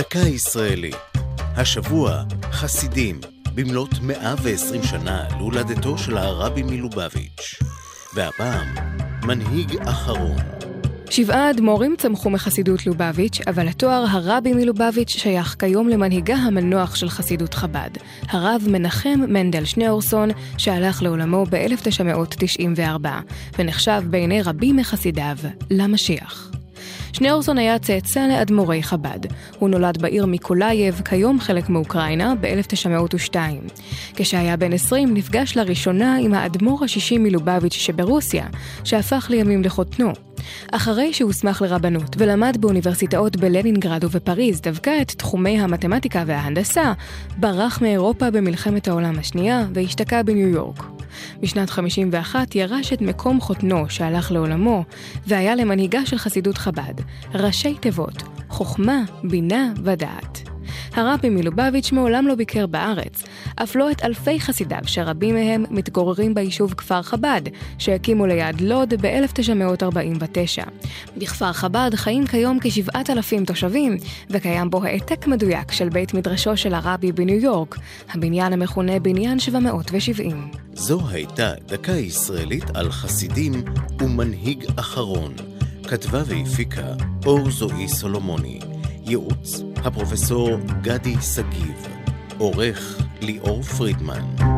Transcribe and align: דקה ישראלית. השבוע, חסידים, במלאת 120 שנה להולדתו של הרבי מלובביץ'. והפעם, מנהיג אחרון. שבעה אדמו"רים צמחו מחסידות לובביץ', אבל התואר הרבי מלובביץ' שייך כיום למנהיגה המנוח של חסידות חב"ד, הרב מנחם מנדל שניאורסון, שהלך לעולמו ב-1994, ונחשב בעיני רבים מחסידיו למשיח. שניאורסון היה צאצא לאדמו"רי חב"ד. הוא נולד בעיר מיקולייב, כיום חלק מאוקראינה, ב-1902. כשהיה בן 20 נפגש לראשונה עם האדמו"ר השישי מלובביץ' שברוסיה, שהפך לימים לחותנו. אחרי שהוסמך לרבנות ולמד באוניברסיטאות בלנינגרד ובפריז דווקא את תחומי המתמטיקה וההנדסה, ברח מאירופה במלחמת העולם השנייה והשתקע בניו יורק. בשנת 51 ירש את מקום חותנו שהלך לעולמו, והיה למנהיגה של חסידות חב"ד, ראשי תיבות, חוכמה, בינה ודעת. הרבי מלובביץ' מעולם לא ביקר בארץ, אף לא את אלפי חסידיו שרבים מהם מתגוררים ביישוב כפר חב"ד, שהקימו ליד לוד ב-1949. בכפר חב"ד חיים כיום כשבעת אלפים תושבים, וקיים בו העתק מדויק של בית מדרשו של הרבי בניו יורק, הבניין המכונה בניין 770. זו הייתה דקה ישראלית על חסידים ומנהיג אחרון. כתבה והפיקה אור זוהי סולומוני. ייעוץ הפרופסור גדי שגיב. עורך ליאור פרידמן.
דקה 0.00 0.18
ישראלית. 0.18 0.96
השבוע, 1.56 2.22
חסידים, 2.52 3.20
במלאת 3.54 4.00
120 4.02 4.82
שנה 4.82 5.24
להולדתו 5.38 5.98
של 5.98 6.16
הרבי 6.16 6.62
מלובביץ'. 6.62 7.58
והפעם, 8.14 8.74
מנהיג 9.22 9.78
אחרון. 9.82 10.36
שבעה 11.10 11.50
אדמו"רים 11.50 11.94
צמחו 11.98 12.30
מחסידות 12.30 12.86
לובביץ', 12.86 13.40
אבל 13.46 13.68
התואר 13.68 14.04
הרבי 14.10 14.52
מלובביץ' 14.52 15.10
שייך 15.10 15.56
כיום 15.58 15.88
למנהיגה 15.88 16.36
המנוח 16.36 16.94
של 16.94 17.08
חסידות 17.08 17.54
חב"ד, 17.54 17.90
הרב 18.28 18.62
מנחם 18.70 19.20
מנדל 19.28 19.64
שניאורסון, 19.64 20.30
שהלך 20.58 21.02
לעולמו 21.02 21.44
ב-1994, 21.50 23.06
ונחשב 23.58 24.02
בעיני 24.10 24.42
רבים 24.42 24.76
מחסידיו 24.76 25.36
למשיח. 25.70 26.59
שניאורסון 27.12 27.58
היה 27.58 27.78
צאצא 27.78 28.26
לאדמו"רי 28.26 28.82
חב"ד. 28.82 29.18
הוא 29.58 29.68
נולד 29.68 30.02
בעיר 30.02 30.26
מיקולייב, 30.26 31.02
כיום 31.04 31.40
חלק 31.40 31.68
מאוקראינה, 31.68 32.34
ב-1902. 32.40 33.34
כשהיה 34.14 34.56
בן 34.56 34.72
20 34.72 35.14
נפגש 35.14 35.56
לראשונה 35.56 36.16
עם 36.20 36.34
האדמו"ר 36.34 36.84
השישי 36.84 37.18
מלובביץ' 37.18 37.74
שברוסיה, 37.74 38.46
שהפך 38.84 39.26
לימים 39.30 39.62
לחותנו. 39.62 40.12
אחרי 40.72 41.12
שהוסמך 41.12 41.62
לרבנות 41.62 42.16
ולמד 42.18 42.56
באוניברסיטאות 42.60 43.36
בלנינגרד 43.36 44.04
ובפריז 44.04 44.60
דווקא 44.60 44.90
את 45.02 45.10
תחומי 45.10 45.60
המתמטיקה 45.60 46.24
וההנדסה, 46.26 46.92
ברח 47.36 47.82
מאירופה 47.82 48.30
במלחמת 48.30 48.88
העולם 48.88 49.18
השנייה 49.18 49.66
והשתקע 49.74 50.22
בניו 50.22 50.48
יורק. 50.48 50.99
בשנת 51.40 51.70
51 51.70 52.54
ירש 52.54 52.92
את 52.92 53.00
מקום 53.00 53.40
חותנו 53.40 53.88
שהלך 53.88 54.32
לעולמו, 54.32 54.84
והיה 55.26 55.54
למנהיגה 55.54 56.06
של 56.06 56.18
חסידות 56.18 56.58
חב"ד, 56.58 56.94
ראשי 57.34 57.74
תיבות, 57.74 58.22
חוכמה, 58.48 59.02
בינה 59.24 59.72
ודעת. 59.84 60.50
הרבי 60.94 61.28
מלובביץ' 61.28 61.92
מעולם 61.92 62.26
לא 62.26 62.34
ביקר 62.34 62.66
בארץ, 62.66 63.22
אף 63.56 63.76
לא 63.76 63.90
את 63.90 64.04
אלפי 64.04 64.40
חסידיו 64.40 64.80
שרבים 64.86 65.34
מהם 65.34 65.64
מתגוררים 65.70 66.34
ביישוב 66.34 66.74
כפר 66.74 67.02
חב"ד, 67.02 67.42
שהקימו 67.78 68.26
ליד 68.26 68.60
לוד 68.60 68.94
ב-1949. 69.00 70.70
בכפר 71.16 71.52
חב"ד 71.52 71.90
חיים 71.94 72.26
כיום 72.26 72.58
כשבעת 72.62 73.10
אלפים 73.10 73.44
תושבים, 73.44 73.96
וקיים 74.30 74.70
בו 74.70 74.84
העתק 74.84 75.26
מדויק 75.26 75.72
של 75.72 75.88
בית 75.88 76.14
מדרשו 76.14 76.56
של 76.56 76.74
הרבי 76.74 77.12
בניו 77.12 77.36
יורק, 77.36 77.78
הבניין 78.14 78.52
המכונה 78.52 78.98
בניין 78.98 79.38
770. 79.38 80.50
זו 80.80 81.00
הייתה 81.08 81.52
דקה 81.66 81.92
ישראלית 81.92 82.64
על 82.74 82.90
חסידים 82.90 83.52
ומנהיג 84.00 84.64
אחרון. 84.76 85.34
כתבה 85.88 86.22
והפיקה 86.26 86.94
אור 87.26 87.50
זוהי 87.50 87.88
סולומוני. 87.88 88.60
ייעוץ 89.06 89.62
הפרופסור 89.76 90.50
גדי 90.82 91.14
שגיב. 91.34 91.86
עורך 92.38 92.98
ליאור 93.20 93.62
פרידמן. 93.62 94.49